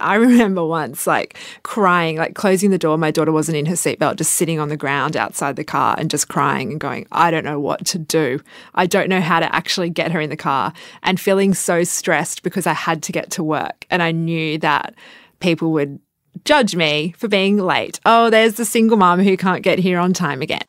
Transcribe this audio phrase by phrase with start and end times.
[0.00, 2.96] I remember once like crying, like closing the door.
[2.98, 6.10] My daughter wasn't in her seatbelt, just sitting on the ground outside the car and
[6.10, 8.40] just crying and going, I don't know what to do.
[8.74, 12.42] I don't know how to actually get her in the car and feeling so stressed
[12.42, 13.86] because I had to get to work.
[13.90, 14.94] And I knew that
[15.40, 16.00] people would
[16.44, 18.00] judge me for being late.
[18.06, 20.62] Oh, there's the single mom who can't get here on time again.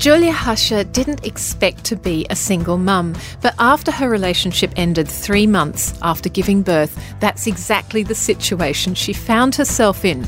[0.00, 5.46] Julia Hasche didn't expect to be a single mum, but after her relationship ended three
[5.46, 10.26] months after giving birth, that's exactly the situation she found herself in.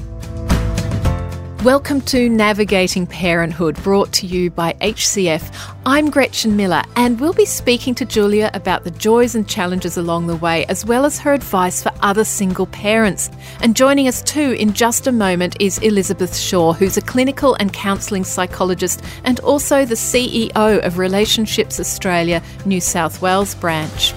[1.65, 5.55] Welcome to Navigating Parenthood, brought to you by HCF.
[5.87, 10.27] I'm Gretchen Miller, and we'll be speaking to Julia about the joys and challenges along
[10.27, 13.30] the way, as well as her advice for other single parents.
[13.61, 17.73] And joining us too in just a moment is Elisabeth Shaw, who's a clinical and
[17.73, 24.13] counselling psychologist and also the CEO of Relationships Australia New South Wales branch.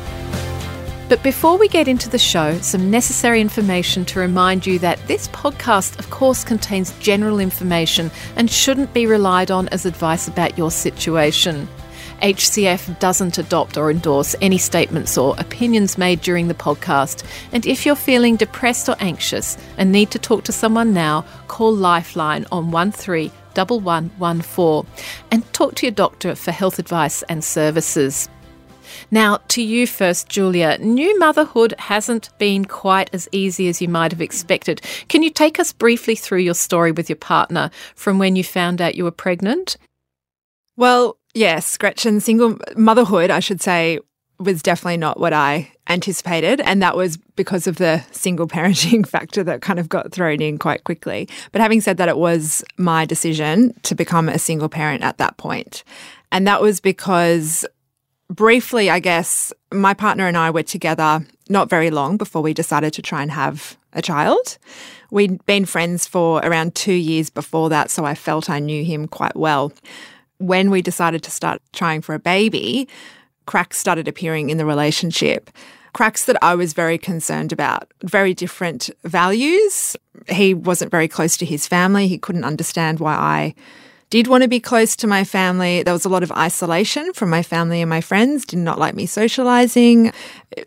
[1.07, 5.27] But before we get into the show, some necessary information to remind you that this
[5.27, 10.71] podcast, of course, contains general information and shouldn't be relied on as advice about your
[10.71, 11.67] situation.
[12.23, 17.23] HCF doesn't adopt or endorse any statements or opinions made during the podcast.
[17.51, 21.75] And if you're feeling depressed or anxious and need to talk to someone now, call
[21.75, 24.91] Lifeline on 131114
[25.29, 28.27] and talk to your doctor for health advice and services.
[29.11, 30.77] Now, to you first, Julia.
[30.79, 34.81] New motherhood hasn't been quite as easy as you might have expected.
[35.07, 38.81] Can you take us briefly through your story with your partner from when you found
[38.81, 39.77] out you were pregnant?
[40.77, 43.99] Well, yes, Gretchen, single motherhood, I should say,
[44.39, 46.61] was definitely not what I anticipated.
[46.61, 50.57] And that was because of the single parenting factor that kind of got thrown in
[50.57, 51.29] quite quickly.
[51.51, 55.37] But having said that, it was my decision to become a single parent at that
[55.37, 55.83] point.
[56.31, 57.65] And that was because
[58.29, 62.93] briefly, I guess, my partner and I were together not very long before we decided
[62.93, 64.57] to try and have a child.
[65.11, 69.07] We'd been friends for around two years before that, so I felt I knew him
[69.07, 69.71] quite well.
[70.37, 72.87] When we decided to start trying for a baby,
[73.45, 75.49] cracks started appearing in the relationship.
[75.93, 79.95] Cracks that I was very concerned about, very different values.
[80.27, 82.07] He wasn't very close to his family.
[82.09, 83.55] He couldn't understand why I
[84.15, 85.83] did want to be close to my family.
[85.83, 88.95] There was a lot of isolation from my family and my friends, did not like
[88.95, 90.13] me socializing.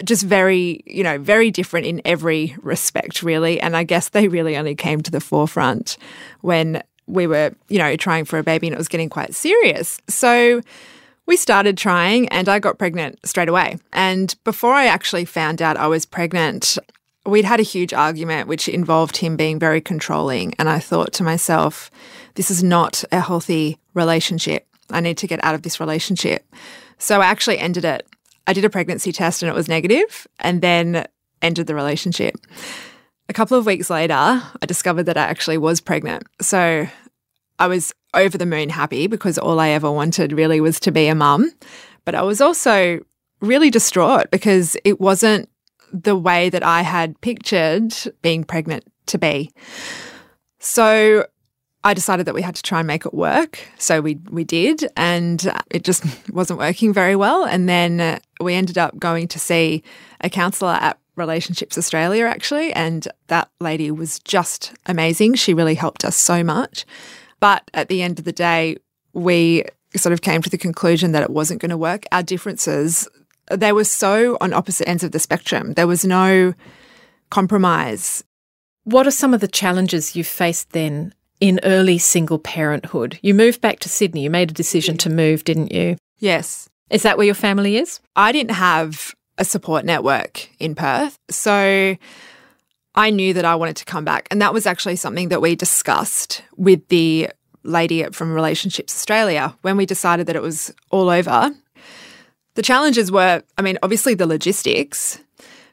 [0.05, 3.59] Just very, you know, very different in every respect, really.
[3.59, 5.97] And I guess they really only came to the forefront
[6.43, 9.99] when we were, you know, trying for a baby and it was getting quite serious.
[10.09, 10.61] So,
[11.25, 13.79] we started trying and I got pregnant straight away.
[13.93, 16.79] And before I actually found out I was pregnant,
[17.31, 20.55] we'd had a huge argument which involved him being very controlling.
[20.59, 21.91] And I thought to myself,
[22.35, 24.67] this is not a healthy relationship.
[24.91, 26.45] I need to get out of this relationship.
[26.99, 28.07] So I actually ended it.
[28.47, 31.07] I did a pregnancy test and it was negative, and then
[31.43, 32.37] ended the relationship.
[33.29, 36.25] A couple of weeks later, I discovered that I actually was pregnant.
[36.41, 36.89] So
[37.59, 41.09] I was over the moon happy because all I ever wanted really was to be
[41.09, 41.53] a mum.
[42.07, 43.01] But I was also
[43.41, 45.51] really distraught because it wasn't
[45.93, 49.51] the way that I had pictured being pregnant to be.
[50.59, 51.27] So
[51.85, 53.61] I decided that we had to try and make it work.
[53.79, 57.45] So we we did, and it just wasn't working very well.
[57.45, 59.83] And then we ended up going to see
[60.21, 65.35] a counsellor at Relationships Australia, actually, and that lady was just amazing.
[65.35, 66.87] She really helped us so much.
[67.41, 68.77] But at the end of the day,
[69.13, 69.65] we
[69.97, 72.05] sort of came to the conclusion that it wasn't going to work.
[72.13, 73.09] Our differences,
[73.51, 75.75] they were so on opposite ends of the spectrum.
[75.75, 76.55] There was no
[77.31, 78.25] compromise.
[78.85, 83.19] What are some of the challenges you faced then in early single parenthood.
[83.23, 84.23] You moved back to Sydney.
[84.23, 85.97] You made a decision to move, didn't you?
[86.19, 86.69] Yes.
[86.91, 88.01] Is that where your family is?
[88.17, 91.19] I didn't have a support network in Perth.
[91.31, 91.97] So
[92.95, 94.27] I knew that I wanted to come back.
[94.31, 97.31] And that was actually something that we discussed with the
[97.63, 101.55] lady from Relationships Australia when we decided that it was all over.
[102.59, 105.21] The challenges were, I mean, obviously the logistics.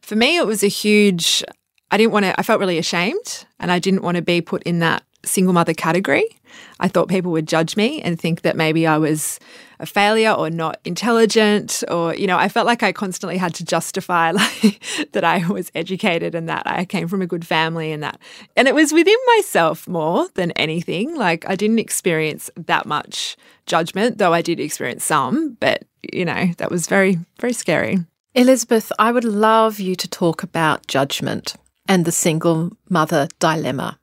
[0.02, 1.44] For me, it was a huge,
[1.90, 4.62] I didn't want to, I felt really ashamed and I didn't want to be put
[4.62, 6.40] in that single mother category.
[6.80, 9.40] I thought people would judge me and think that maybe I was
[9.80, 13.66] a failure or not intelligent or you know I felt like I constantly had to
[13.66, 14.82] justify like
[15.14, 18.20] that I was educated and that I came from a good family and that
[18.56, 24.18] and it was within myself more than anything like I didn't experience that much judgment
[24.18, 25.84] though I did experience some but
[26.14, 28.00] you know that was very very scary.
[28.38, 31.56] Elisabeth, I would love you to talk about judgment
[31.88, 33.98] and the single mother dilemma.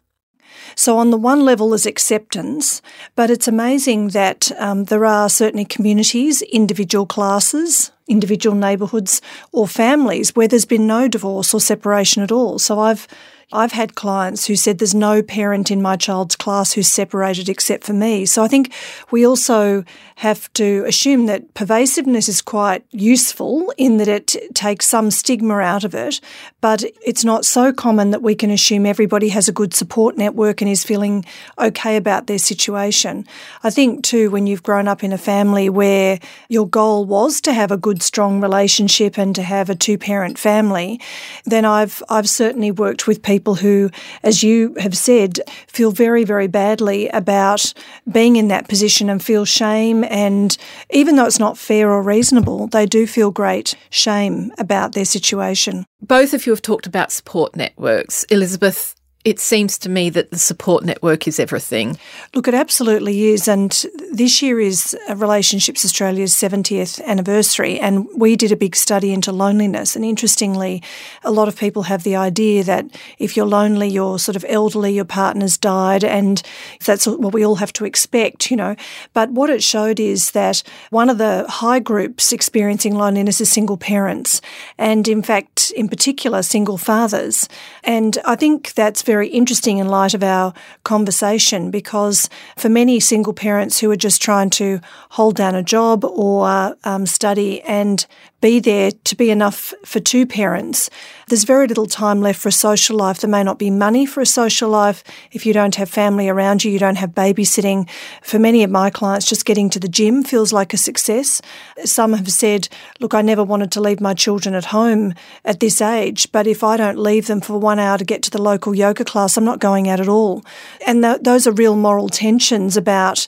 [0.74, 2.82] So, on the one level is acceptance,
[3.14, 9.20] but it's amazing that um, there are certainly communities, individual classes, individual neighbourhoods
[9.52, 12.58] or families where there's been no divorce or separation at all.
[12.58, 13.06] So I've
[13.52, 17.84] I've had clients who said there's no parent in my child's class who's separated except
[17.84, 18.24] for me.
[18.24, 18.72] So I think
[19.10, 19.84] we also
[20.16, 25.84] have to assume that pervasiveness is quite useful in that it takes some stigma out
[25.84, 26.20] of it,
[26.60, 30.60] but it's not so common that we can assume everybody has a good support network
[30.62, 31.24] and is feeling
[31.58, 33.26] okay about their situation.
[33.64, 36.18] I think too, when you've grown up in a family where
[36.48, 40.38] your goal was to have a good, strong relationship and to have a two parent
[40.38, 41.00] family,
[41.44, 43.90] then I've, I've certainly worked with people people who,
[44.22, 47.74] as you have said, feel very, very badly about
[48.08, 50.04] being in that position and feel shame.
[50.04, 50.56] And
[50.90, 55.84] even though it's not fair or reasonable, they do feel great shame about their situation.
[56.00, 58.22] Both of you have talked about support networks.
[58.30, 58.94] Elisabeth,
[59.24, 61.96] it seems to me that the support network is everything.
[62.34, 63.46] Look, it absolutely is.
[63.46, 63.70] And
[64.10, 69.30] this year is uh, Relationships Australia's 70th anniversary, and we did a big study into
[69.30, 69.94] loneliness.
[69.94, 70.82] And interestingly,
[71.22, 72.86] a lot of people have the idea that
[73.18, 76.42] if you're lonely, you're sort of elderly, your partner's died, and
[76.84, 78.74] that's what we all have to expect, you know.
[79.12, 83.76] But what it showed is that one of the high groups experiencing loneliness is single
[83.76, 84.40] parents,
[84.78, 87.48] and in fact, in particular, single fathers.
[87.84, 90.54] And I think that's very very interesting in light of our
[90.84, 94.80] conversation because for many single parents who are just trying to
[95.10, 98.06] hold down a job or um, study and
[98.42, 100.90] be there to be enough for two parents.
[101.28, 103.20] There's very little time left for a social life.
[103.20, 105.02] There may not be money for a social life.
[105.30, 107.88] If you don't have family around you, you don't have babysitting.
[108.22, 111.40] For many of my clients, just getting to the gym feels like a success.
[111.84, 112.68] Some have said,
[113.00, 116.64] look, I never wanted to leave my children at home at this age, but if
[116.64, 119.44] I don't leave them for one hour to get to the local yoga class, I'm
[119.44, 120.44] not going out at all.
[120.84, 123.26] And th- those are real moral tensions about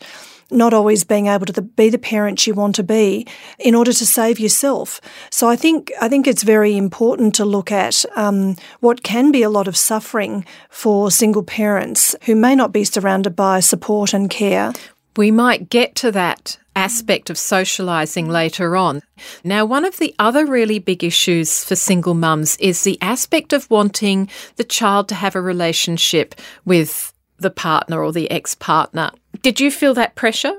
[0.50, 3.26] not always being able to be the parent you want to be
[3.58, 5.00] in order to save yourself.
[5.30, 9.42] So I think I think it's very important to look at um, what can be
[9.42, 14.30] a lot of suffering for single parents who may not be surrounded by support and
[14.30, 14.72] care.
[15.16, 19.00] We might get to that aspect of socialising later on.
[19.44, 23.70] Now, one of the other really big issues for single mums is the aspect of
[23.70, 29.10] wanting the child to have a relationship with the partner or the ex partner.
[29.44, 30.54] Did you feel that pressure?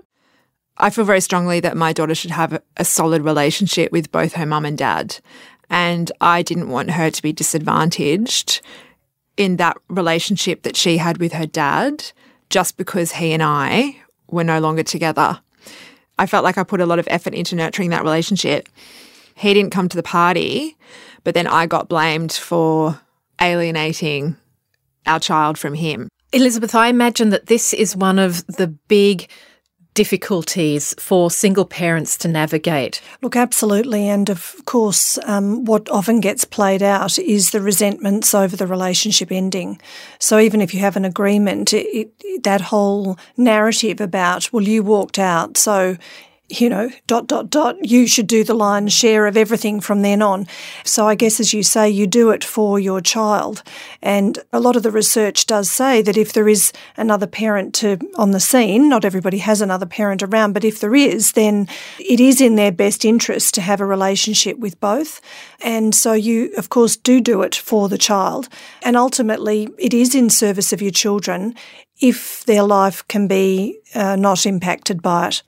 [0.78, 4.46] I feel very strongly that my daughter should have a solid relationship with both her
[4.46, 5.18] mum and dad.
[5.72, 8.62] And I didn't want her to be disadvantaged
[9.38, 12.12] in that relationship that she had with her dad
[12.52, 13.96] just because he and I
[14.30, 15.40] were no longer together.
[16.20, 18.70] I felt like I put a lot of effort into nurturing that relationship.
[19.34, 20.78] He didn't come to the party,
[21.24, 23.02] but then I got blamed for
[23.42, 24.38] alienating
[25.08, 26.08] our child from him.
[26.32, 29.30] Elisabeth, I imagine that this is one of the big
[29.96, 33.02] difficulties for single parents to navigate?
[33.22, 34.08] Look, absolutely.
[34.08, 39.32] And of course, um, what often gets played out is the resentments over the relationship
[39.32, 39.82] ending.
[40.20, 44.84] So even if you have an agreement, it, it, that whole narrative about, well, you
[44.84, 45.98] walked out, so
[46.48, 50.22] you know, dot, dot, dot, you should do the lion's share of everything from then
[50.22, 50.46] on.
[50.84, 53.64] So I guess, as you say, you do it for your child.
[54.02, 57.98] And a lot of the research does say that if there is another parent to,
[58.16, 61.68] on the scene, not everybody has another parent around, but if there is, then
[62.00, 65.22] it is in their best interest to have a relationship with both.
[65.62, 68.50] And so you, of course, do do it for the child.
[68.84, 71.56] And ultimately, it is in service of your children
[72.00, 75.44] if their life can be uh, not impacted by it.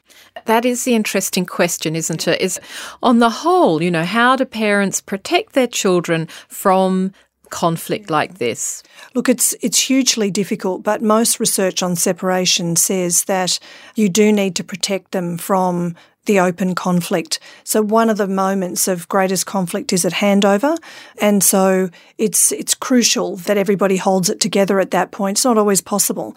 [0.45, 2.39] That is the interesting question, isn't it?
[2.39, 2.59] Is
[3.03, 7.11] on the whole, you know, how do parents protect their children from
[7.49, 8.83] conflict like this?
[9.13, 13.59] Look, it's it's hugely difficult, but most research on separation says that
[13.95, 15.95] you do need to protect them from
[16.27, 17.39] the open conflict.
[17.63, 20.77] So one of the moments of greatest conflict is at handover,
[21.19, 25.39] and so it's it's crucial that everybody holds it together at that point.
[25.39, 26.36] It's not always possible,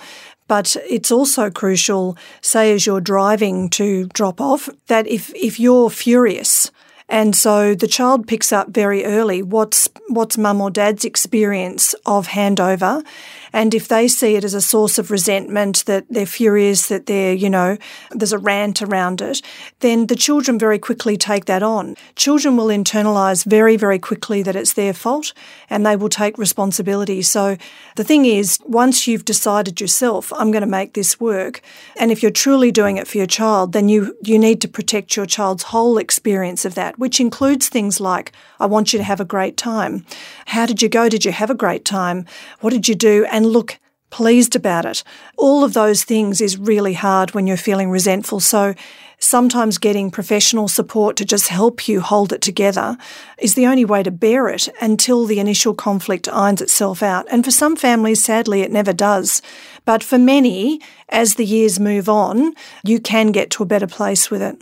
[0.50, 5.90] but it's also crucial, say, as you're driving to drop off, that if, if you're
[5.90, 6.72] furious,
[7.10, 12.28] and so the child picks up very early what's what's mum or dad's experience of
[12.28, 13.04] handover
[13.52, 17.34] and if they see it as a source of resentment, that they're furious, that they're,
[17.34, 17.76] you know,
[18.10, 19.42] there's a rant around it,
[19.80, 21.96] then the children very quickly take that on.
[22.14, 25.32] Children will internalise very, very quickly that it's their fault
[25.68, 27.22] and they will take responsibility.
[27.22, 27.56] So
[27.96, 31.60] the thing is, once you've decided yourself, I'm going to make this work,
[31.98, 35.16] and if you're truly doing it for your child, then you, you need to protect
[35.16, 39.20] your child's whole experience of that, which includes things like, I want you to have
[39.20, 40.04] a great time.
[40.46, 41.08] How did you go?
[41.08, 42.26] Did you have a great time?
[42.60, 43.26] What did you do?
[43.32, 43.78] And look
[44.10, 45.02] pleased about it.
[45.36, 48.40] All of those things is really hard when you're feeling resentful.
[48.40, 48.74] So
[49.18, 52.98] sometimes getting professional support to just help you hold it together
[53.38, 57.26] is the only way to bear it until the initial conflict irons itself out.
[57.30, 59.40] And for some families, sadly, it never does.
[59.84, 62.54] But for many, as the years move on,
[62.84, 64.60] you can get to a better place with it.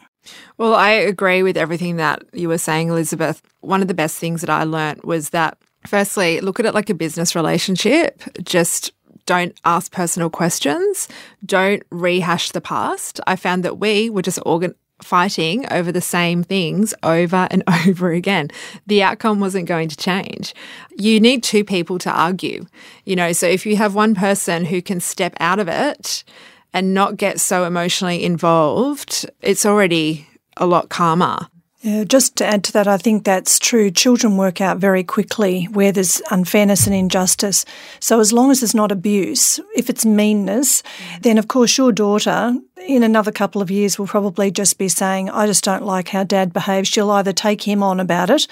[0.56, 3.42] Well, I agree with everything that you were saying, Elisabeth.
[3.60, 6.90] One of the best things that I learnt was that, firstly, look at it like
[6.90, 8.22] a business relationship.
[8.42, 8.92] Just
[9.26, 11.08] don't ask personal questions.
[11.44, 13.20] Don't rehash the past.
[13.26, 18.10] I found that we were just organ- fighting over the same things over and over
[18.10, 18.50] again.
[18.86, 20.54] The outcome wasn't going to change.
[20.96, 22.66] You need two people to argue,
[23.04, 26.24] you know, so if you have one person who can step out of it
[26.72, 31.48] and not get so emotionally involved, it's already a lot calmer.
[31.80, 33.92] Yeah, just to add to that, I think that's true.
[33.92, 37.64] Children work out very quickly where there's unfairness and injustice.
[38.00, 40.82] So as long as there's not abuse, if it's meanness,
[41.20, 42.52] then of course your daughter
[42.84, 46.24] in another couple of years will probably just be saying, I just don't like how
[46.24, 46.88] dad behaves.
[46.88, 48.48] She'll either take him on about it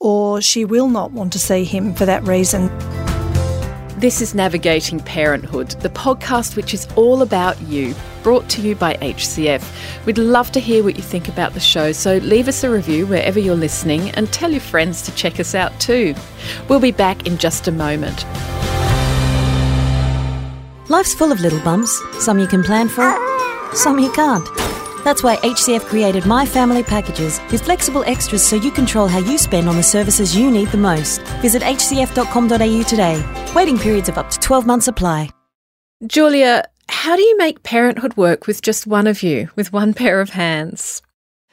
[0.00, 2.70] or she will not want to see him for that reason.
[4.04, 8.96] This is Navigating Parenthood, the podcast which is all about you, brought to you by
[8.96, 10.04] HCF.
[10.04, 13.06] We'd love to hear what you think about the show, so leave us a review
[13.06, 16.14] wherever you're listening and tell your friends to check us out too.
[16.68, 18.26] We'll be back in just a moment.
[20.90, 23.10] Life's full of little bumps, some you can plan for,
[23.74, 24.46] some you can't.
[25.02, 29.38] That's why HCF created My Family Packages with flexible extras so you control how you
[29.38, 31.22] spend on the services you need the most.
[31.44, 33.52] Visit hcf.com.au today.
[33.54, 35.28] Waiting periods of up to 12 months apply.
[36.06, 40.22] Julia, how do you make parenthood work with just one of you, with one pair
[40.22, 41.02] of hands?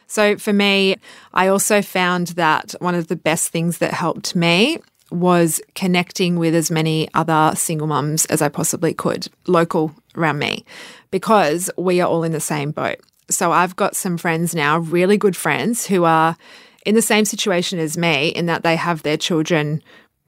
[0.07, 0.95] So for me,
[1.33, 4.77] I also found that one of the best things that helped me
[5.12, 10.63] was connecting with as many other single mums as I possibly could, local around me,
[11.12, 13.01] because we are all in the same boat.
[13.29, 16.38] So I've got some friends now, really good friends, who are
[16.86, 19.82] in the same situation as me in that they have their children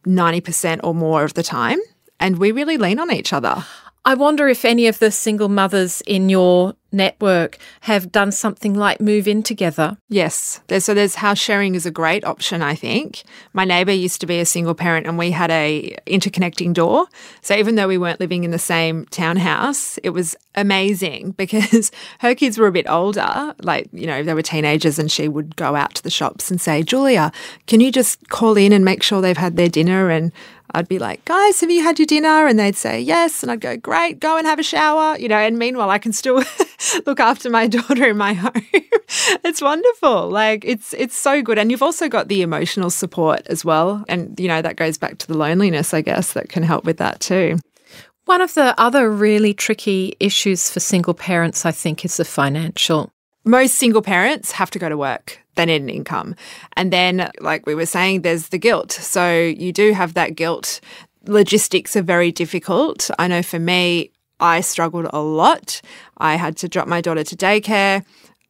[0.05, 1.79] 90% or more of the time.
[2.19, 3.65] And we really lean on each other.
[4.05, 9.01] I wonder if any of the single mothers in your network have done something like
[9.01, 9.97] move in together.
[10.09, 10.61] Yes.
[10.79, 13.23] So there's house sharing is a great option, I think.
[13.53, 17.07] My neighbour used to be a single parent and we had a interconnecting door.
[17.41, 22.35] So even though we weren't living in the same townhouse, it was amazing because her
[22.35, 25.75] kids were a bit older, like, you know, they were teenagers and she would go
[25.75, 27.31] out to the shops and say, Julia,
[27.67, 30.31] can you just call in and make sure they've had their dinner and
[30.71, 32.47] I'd be like, guys, have you had your dinner?
[32.47, 33.43] And they'd say, yes.
[33.43, 36.13] And I'd go, great, go and have a shower, you know, and meanwhile, I can
[36.13, 36.43] still
[37.05, 38.51] look after my daughter in my home.
[39.43, 40.29] it's wonderful.
[40.29, 41.59] Like it's, it's so good.
[41.59, 44.03] And you've also got the emotional support as well.
[44.07, 46.97] And, you know, that goes back to the loneliness, I guess, that can help with
[46.97, 47.59] that too.
[48.25, 53.12] One of the other really tricky issues for single parents, I think, is the financial.
[53.45, 56.35] Most single parents have to go to work they need an income.
[56.75, 58.91] And then, like we were saying, there's the guilt.
[58.91, 60.79] So you do have that guilt.
[61.25, 63.09] Logistics are very difficult.
[63.19, 65.81] I know for me, I struggled a lot.
[66.17, 68.03] I had to drop my daughter to daycare.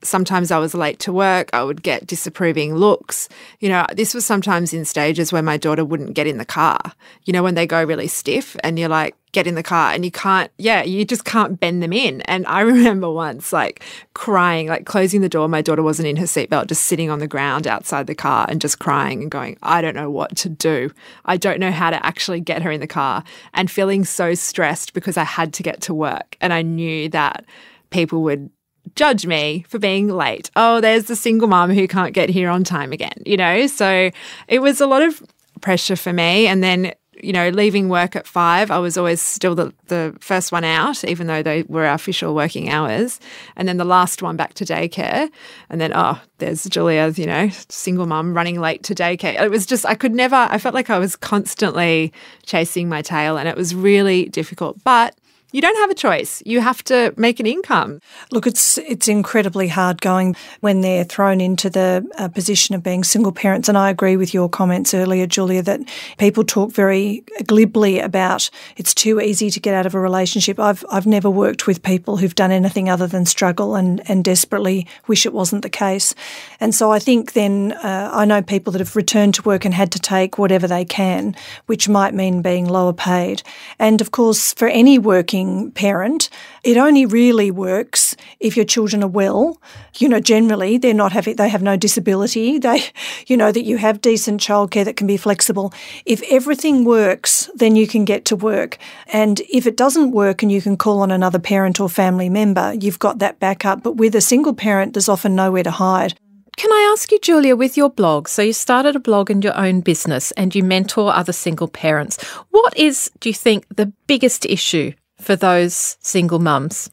[0.04, 1.50] Sometimes I was late to work.
[1.54, 3.30] I would get disapproving looks.
[3.60, 6.80] You know, this was sometimes in stages where my daughter wouldn't get in the car.
[7.26, 10.06] You know, when they go really stiff and you're like, get in the car and
[10.06, 12.22] you can't, yeah, you just can't bend them in.
[12.22, 13.84] And I remember once like
[14.14, 15.48] crying, like closing the door.
[15.50, 18.62] My daughter wasn't in her seatbelt, just sitting on the ground outside the car and
[18.62, 20.92] just crying and going, I don't know what to do.
[21.26, 24.94] I don't know how to actually get her in the car and feeling so stressed
[24.94, 26.38] because I had to get to work.
[26.40, 27.46] And I knew that
[27.90, 28.50] people would
[28.96, 30.52] judge me for being late.
[30.56, 33.68] Oh, there's the single mom who can't get here on time again, you know?
[33.68, 34.12] So
[34.48, 35.22] it was a lot of
[35.62, 36.48] pressure for me.
[36.48, 40.52] And then you know, leaving work at five, I was always still the, the first
[40.52, 43.20] one out, even though they were our official working hours.
[43.56, 45.30] And then the last one back to daycare.
[45.70, 49.40] And then, oh, there's Julia, you know, single mum running late to daycare.
[49.42, 52.12] It was just, I could never, I felt like I was constantly
[52.46, 54.84] chasing my tail and it was really difficult.
[54.84, 55.16] But
[55.54, 56.42] you don't have a choice.
[56.46, 58.02] You have to make an income.
[58.32, 63.04] Look, it's it's incredibly hard going when they're thrown into the uh, position of being
[63.04, 63.70] single parents.
[63.70, 65.82] And I agree with your comments earlier, Julia, that
[66.18, 70.60] people talk very glibly about it's too easy to get out of a relationship.
[70.60, 74.88] I've I've never worked with people who've done anything other than struggle and and desperately
[75.08, 76.16] wish it wasn't the case.
[76.60, 79.74] And so I think then uh, I know people that have returned to work and
[79.74, 81.36] had to take whatever they can,
[81.68, 83.44] which might mean being lower paid.
[83.78, 86.30] And of course, for any working parent.
[86.64, 89.62] It only really works if your children are well.
[89.98, 92.60] You know, generally they're not having, they have no disability.
[92.64, 92.84] They,
[93.28, 95.74] you know, that you have decent childcare that can be flexible.
[96.06, 98.78] If everything works, then you can get to work.
[99.12, 102.74] And if it doesn't work and you can call on another parent or family member,
[102.80, 103.84] you've got that backup.
[103.84, 106.14] But with a single parent, there's often nowhere to hide.
[106.56, 108.28] Can I ask you, Julia, with your blog?
[108.28, 112.22] So you started a blog in your own business and you mentor other single parents.
[112.52, 116.90] What is, do you think, the biggest issue for those single mums?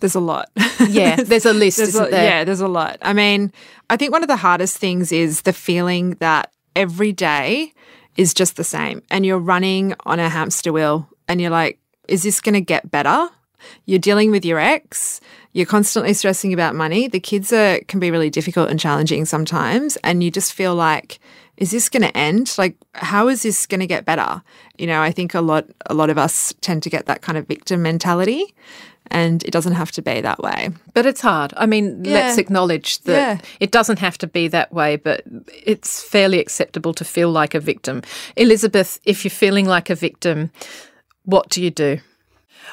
[0.00, 0.50] There's a lot.
[0.88, 2.24] Yeah, there's a list, There's isn't a- there?
[2.24, 2.98] Yeah, there's a lot.
[3.02, 3.52] I mean,
[3.90, 7.72] I think one of the hardest things is the feeling that every day
[8.16, 12.22] is just the same and you're running on a hamster wheel and you're like, is
[12.22, 13.28] this going to get better?
[13.86, 15.20] You're dealing with your ex.
[15.52, 17.08] You're constantly stressing about money.
[17.08, 21.18] The kids are can be really difficult and challenging sometimes, and you just feel like,
[21.56, 22.54] is this going to end?
[22.58, 24.42] Like, how is this going to get better?
[24.78, 27.38] You know, I think a lot a lot of us tend to get that kind
[27.38, 28.54] of victim mentality,
[29.10, 30.70] and it doesn't have to be that way.
[30.94, 31.54] But it's hard.
[31.56, 33.38] I mean, let's acknowledge that Yeah.
[33.60, 35.22] it doesn't have to be that way, but
[35.64, 38.02] it's fairly acceptable to feel like a victim.
[38.36, 40.50] Elisabeth, if you're feeling like a victim,
[41.24, 41.98] what do you do?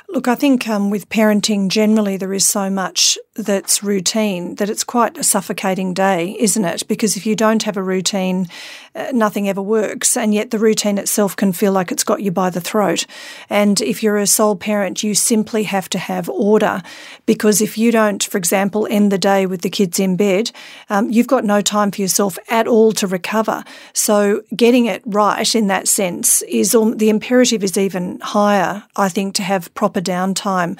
[0.09, 4.83] Look, I think um, with parenting generally, there is so much that's routine that it's
[4.83, 6.87] quite a suffocating day, isn't it?
[6.87, 8.47] Because if you don't have a routine,
[8.93, 10.15] uh, nothing ever works.
[10.15, 13.07] And yet the routine itself can feel like it's got you by the throat.
[13.49, 16.83] And if you're a sole parent, you simply have to have order
[17.25, 20.51] because if you don't, for example, end the day with the kids in bed,
[20.91, 23.63] um, you've got no time for yourself at all to recover.
[23.93, 29.09] So getting it right in that sense is al- the imperative is even higher, I
[29.09, 30.79] think, to have proper downtime.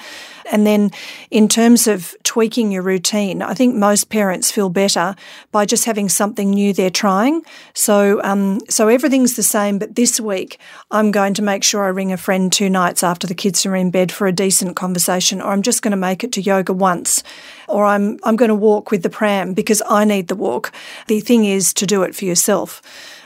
[0.50, 0.90] And then
[1.30, 5.14] in terms of tweaking your routine, I think most parents feel better
[5.52, 7.42] by just having something new they're trying.
[7.74, 10.58] So, um, so everything's the same, but this week
[10.90, 13.76] I'm going to make sure I ring a friend two nights after the kids are
[13.76, 16.72] in bed for a decent conversation, or I'm just going to make it to yoga
[16.72, 17.22] once,
[17.68, 20.72] or I'm I'm going to walk with the pram because I need the walk.
[21.08, 22.80] The thing is to do it for yourself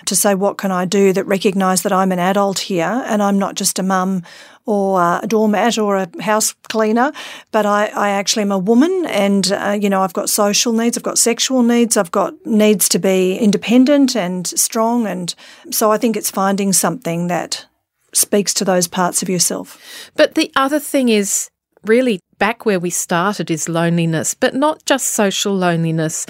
[0.09, 3.39] to say, what can I do that recognise that I'm an adult here and I'm
[3.39, 4.23] not just a mum
[4.67, 7.13] or a doormat or a house cleaner,
[7.53, 10.99] but I, I actually am a woman and, uh, you know, I've got social needs,
[10.99, 15.07] I've got sexual needs, I've got needs to be independent and strong.
[15.07, 15.35] And
[15.71, 17.67] so I think it's finding something that
[18.13, 20.11] speaks to those parts of yourself.
[20.17, 21.49] But the other thing is
[21.85, 26.27] really back where we started is loneliness, but not just social loneliness.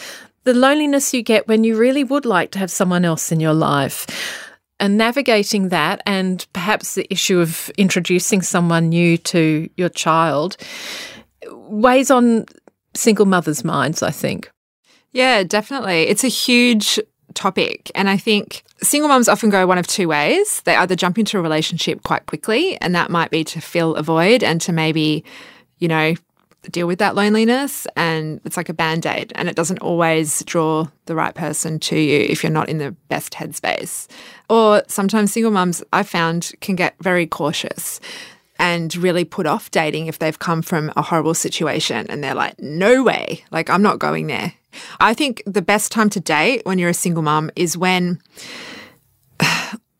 [0.48, 3.52] The loneliness you get when you really would like to have someone else in your
[3.52, 4.06] life.
[4.80, 10.56] And navigating that, and perhaps the issue of introducing someone new to your child,
[11.50, 12.46] weighs on
[12.94, 14.50] single mothers' minds, I think.
[15.12, 16.04] Yeah, definitely.
[16.04, 16.98] It's a huge
[17.34, 17.90] topic.
[17.94, 20.62] And I think single mums often go one of two ways.
[20.62, 24.02] They either jump into a relationship quite quickly, and that might be to fill a
[24.02, 25.24] void and to maybe,
[25.76, 26.14] you know,
[26.70, 27.86] deal with that loneliness.
[27.96, 31.98] And it's like a band aid, and it doesn't always draw the right person to
[31.98, 34.06] you if you're not in the best headspace.
[34.48, 38.00] Or sometimes single mums, I found, can get very cautious
[38.58, 42.58] and really put off dating if they've come from a horrible situation and they're like,
[42.60, 44.54] no way, like, I'm not going there.
[45.00, 48.20] I think the best time to date when you're a single mum is when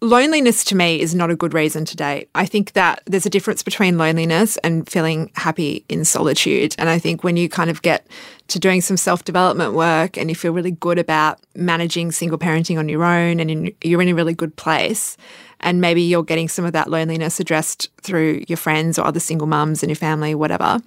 [0.01, 2.29] loneliness to me is not a good reason to date.
[2.35, 6.75] I think that there's a difference between loneliness and feeling happy in solitude.
[6.79, 8.07] And I think when you kind of get
[8.49, 12.79] to doing some self development work and you feel really good about managing single parenting
[12.79, 15.17] on your own and in, you're in a really good place,
[15.61, 19.49] and maybe you're getting some of that loneliness addressed through your friends or other single
[19.49, 20.79] mums in your family, whatever,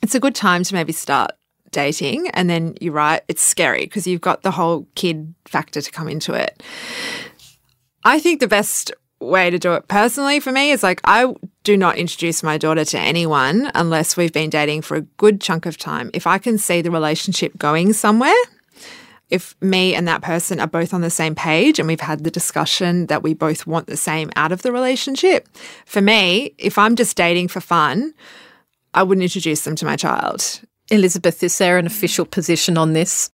[0.00, 1.32] it's a good time to maybe start
[1.72, 2.28] dating.
[2.30, 6.08] And then you're right, it's scary because you've got the whole kid factor to come
[6.08, 6.62] into it.
[8.04, 11.76] I think the best way to do it personally for me is like I do
[11.76, 15.76] not introduce my daughter to anyone unless we've been dating for a good chunk of
[15.76, 16.10] time.
[16.12, 18.34] If I can see the relationship going somewhere,
[19.30, 22.30] if me and that person are both on the same page and we've had the
[22.30, 25.48] discussion that we both want the same out of the relationship,
[25.86, 28.12] for me, if I'm just dating for fun,
[28.92, 30.60] I wouldn't introduce them to my child.
[30.90, 33.30] Elisabeth, is there an official position on this?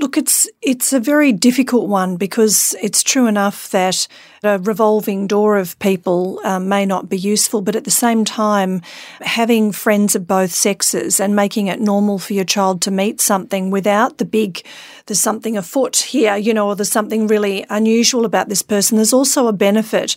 [0.00, 4.08] Look, it's it's a very difficult one because it's true enough that
[4.42, 8.80] a revolving door of people um, may not be useful, but at the same time,
[9.20, 13.70] having friends of both sexes and making it normal for your child to meet something
[13.70, 14.64] without the big,
[15.06, 18.96] there's something afoot here, you know, or there's something really unusual about this person.
[18.96, 20.16] There's also a benefit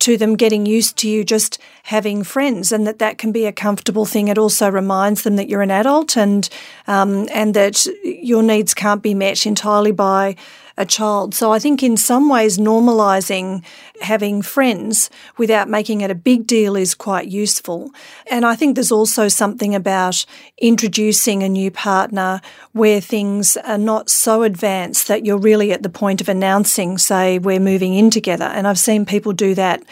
[0.00, 3.52] to them getting used to you just having friends, and that that can be a
[3.52, 4.28] comfortable thing.
[4.28, 6.48] It also reminds them that you're an adult and
[6.86, 10.36] um, and that your needs can't be met entirely by
[10.76, 11.34] a child.
[11.34, 13.64] So I think in some ways normalizing
[14.02, 17.90] having friends without making it a big deal is quite useful.
[18.26, 20.26] And I think there's also something about
[20.58, 22.42] introducing a new partner
[22.72, 27.38] where things are not so advanced that you're really at the point of announcing, say,
[27.38, 28.44] we're moving in together.
[28.44, 29.82] And I've seen people do that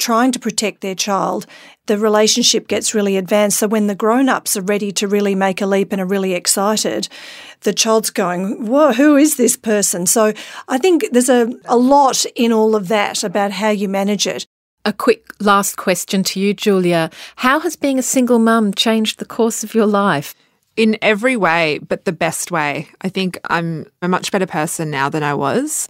[0.00, 1.46] trying to protect their child,
[1.86, 3.58] the relationship gets really advanced.
[3.58, 6.34] So when the grown ups are ready to really make a leap and are really
[6.34, 7.08] excited,
[7.60, 10.06] the child's going, Whoa, who is this person?
[10.06, 10.32] So
[10.66, 14.46] I think there's a, a lot in all of that about how you manage it.
[14.86, 17.10] A quick last question to you, Julia.
[17.36, 20.34] How has being a single mum changed the course of your life?
[20.76, 22.88] In every way, but the best way.
[23.02, 25.88] I think I'm a much better person now than I was.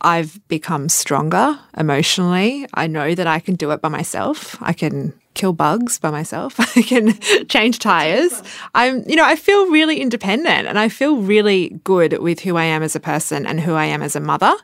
[0.00, 2.66] I've become stronger emotionally.
[2.74, 4.60] I know that I can do it by myself.
[4.60, 6.58] I can kill bugs by myself.
[6.76, 8.42] I can change tires.
[8.74, 12.64] I'm, you know, I feel really independent and I feel really good with who I
[12.64, 14.54] am as a person and who I am as a mother.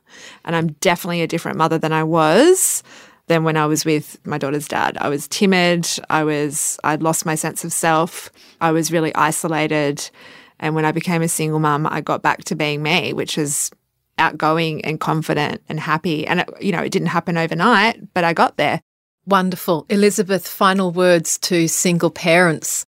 [0.45, 2.83] And I'm definitely a different mother than I was
[3.27, 4.99] than when I was with my daughter's dad.
[5.01, 5.89] I was timid.
[6.09, 8.31] I was, I'd lost my sense of self.
[8.61, 10.11] I was really isolated.
[10.59, 13.71] And when I became a single mum, I got back to being me, which is
[14.21, 16.27] outgoing and confident and happy.
[16.27, 18.81] And, it, you know, it didn't happen overnight, but I got there.
[19.27, 19.87] Wonderful.
[19.89, 22.87] Elisabeth, final words to single parents.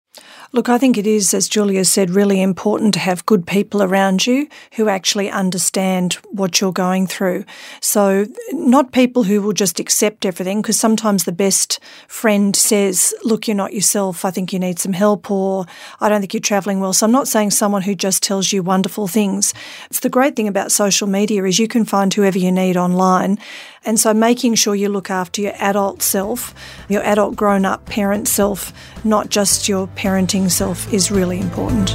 [0.54, 4.24] Look, I think it is, as Julia said, really important to have good people around
[4.24, 7.44] you who actually understand what you're going through.
[7.80, 13.48] So, not people who will just accept everything, because sometimes the best friend says, Look,
[13.48, 14.24] you're not yourself.
[14.24, 15.66] I think you need some help, or
[16.00, 16.92] I don't think you're traveling well.
[16.92, 19.54] So, I'm not saying someone who just tells you wonderful things.
[19.90, 23.40] It's the great thing about social media is you can find whoever you need online.
[23.84, 26.54] And so making sure you look after your adult self,
[26.88, 28.72] your adult grown up parent self,
[29.04, 31.90] not just your parenting self, is really important.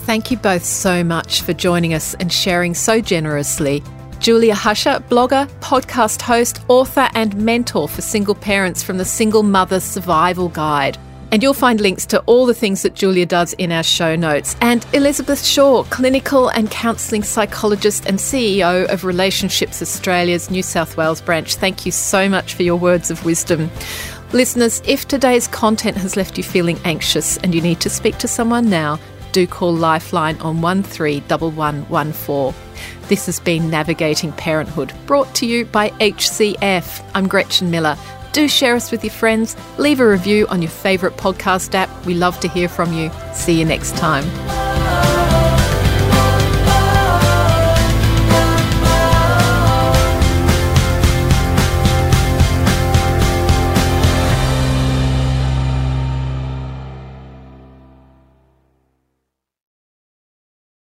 [0.00, 3.82] Thank you both so much for joining us and sharing so generously.
[4.18, 9.80] Julia Hasche, blogger, podcast host, author, and mentor for single parents from the Single Mother
[9.80, 10.98] Survival Guide.
[11.32, 14.54] And you'll find links to all the things that Julia does in our show notes.
[14.60, 21.22] And Elisabeth Shaw, clinical and counselling psychologist and CEO of Relationships Australia's New South Wales
[21.22, 21.56] branch.
[21.56, 23.70] Thank you so much for your words of wisdom.
[24.34, 28.28] Listeners, if today's content has left you feeling anxious and you need to speak to
[28.28, 28.98] someone now,
[29.32, 32.54] do call Lifeline on 131114.
[33.08, 37.02] This has been Navigating Parenthood, brought to you by HCF.
[37.14, 37.96] I'm Gretchen Miller.
[38.32, 39.56] Do share us with your friends.
[39.78, 41.90] Leave a review on your favourite podcast app.
[42.06, 43.10] We love to hear from you.
[43.34, 44.61] See you next time.